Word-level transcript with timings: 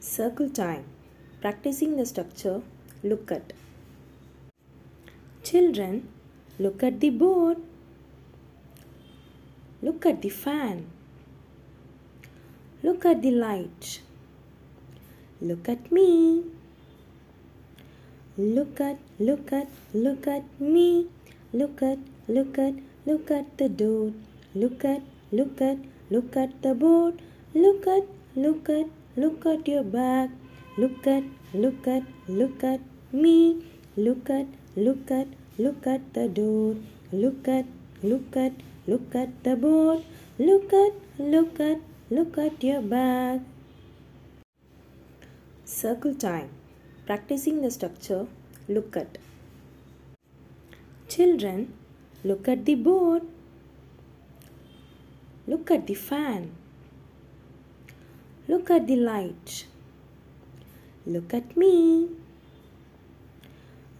Circle 0.00 0.48
time. 0.48 0.84
Practicing 1.42 1.96
the 1.98 2.06
structure. 2.06 2.62
Look 3.02 3.30
at. 3.30 3.52
Children, 5.42 6.08
look 6.58 6.82
at 6.82 7.00
the 7.00 7.10
board. 7.10 7.58
Look 9.82 10.06
at 10.06 10.22
the 10.22 10.30
fan. 10.30 10.86
Look 12.82 13.04
at 13.04 13.20
the 13.20 13.30
light. 13.30 14.00
Look 15.42 15.68
at 15.68 15.92
me. 15.92 16.44
Look 18.38 18.80
at, 18.80 18.98
look 19.18 19.52
at, 19.52 19.68
look 19.92 20.26
at 20.26 20.44
me. 20.58 21.08
Look 21.52 21.82
at, 21.82 21.98
look 22.26 22.58
at, 22.58 22.74
look 23.04 23.30
at 23.30 23.58
the 23.58 23.68
door. 23.68 24.12
Look 24.54 24.82
at, 24.82 25.02
look 25.30 25.60
at, 25.60 25.76
look 26.10 26.36
at 26.38 26.62
the 26.62 26.74
board. 26.74 27.20
Look 27.52 27.86
at, 27.86 28.04
look 28.34 28.70
at, 28.70 28.86
look 29.16 29.46
at 29.46 29.66
your 29.66 29.82
back. 29.82 30.30
Look 30.76 31.06
at, 31.06 31.24
look 31.52 31.86
at, 31.86 32.02
look 32.28 32.64
at 32.64 32.80
me. 33.12 33.64
Look 33.96 34.30
at, 34.30 34.46
look 34.76 35.10
at, 35.10 35.26
look 35.58 35.86
at 35.86 36.14
the 36.14 36.28
door. 36.28 36.76
Look 37.12 37.48
at, 37.48 37.66
look 38.02 38.36
at, 38.36 38.52
look 38.86 39.14
at 39.14 39.42
the 39.44 39.56
board. 39.56 40.04
Look 40.38 40.72
at, 40.72 40.92
look 41.18 41.60
at, 41.60 41.78
look 42.10 42.38
at 42.38 42.62
your 42.62 42.82
back. 42.82 43.40
Circle 45.64 46.14
time. 46.14 46.50
Practicing 47.06 47.62
the 47.62 47.70
structure. 47.70 48.26
Look 48.68 48.96
at. 48.96 49.18
Children, 51.08 51.72
look 52.22 52.46
at 52.48 52.64
the 52.64 52.76
board. 52.76 53.22
Look 55.46 55.70
at 55.72 55.86
the 55.88 55.94
fan. 55.94 56.52
Look 58.50 58.68
at 58.74 58.88
the 58.88 58.96
light. 58.96 59.64
Look 61.06 61.34
at 61.34 61.56
me. 61.56 62.08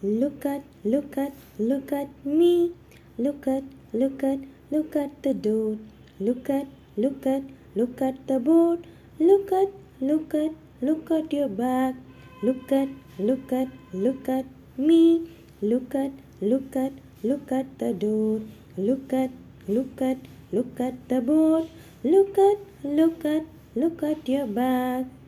Look 0.03 0.45
at, 0.45 0.65
look 0.83 1.17
at, 1.17 1.35
look 1.59 1.93
at 1.93 2.09
me. 2.25 2.73
Look 3.17 3.47
at, 3.47 3.63
look 3.93 4.25
at, 4.25 4.41
look 4.73 4.97
at 4.97 5.23
the 5.23 5.35
door. 5.35 5.77
Look 6.19 6.51
at, 6.51 6.67
look 6.97 7.27
at, 7.27 7.45
look 7.77 8.03
at 8.03 8.27
the 8.27 8.41
board. 8.41 8.89
Look 9.21 9.53
at, 9.53 9.69
look 10.01 10.35
at, 10.35 10.51
look 10.83 11.13
at 11.13 11.33
your 11.33 11.49
back. 11.49 11.95
Look 12.43 12.73
at, 12.73 12.89
look 13.21 13.53
at, 13.53 13.69
look 13.93 14.29
at 14.29 14.47
me. 14.77 15.31
Look 15.63 15.95
at, 15.95 16.11
look 16.41 16.75
at, 16.75 16.93
look 17.23 17.53
at 17.53 17.79
the 17.79 17.93
door. 17.93 18.41
Look 18.77 19.13
at, 19.13 19.31
look 19.69 20.03
at, 20.03 20.19
look 20.51 20.81
at 20.81 21.09
the 21.09 21.21
board. 21.21 21.69
Look 22.03 22.37
at, 22.37 22.59
look 22.83 23.25
at, 23.25 23.45
look 23.75 24.03
at 24.03 24.29
your 24.29 24.47
back. 24.47 25.20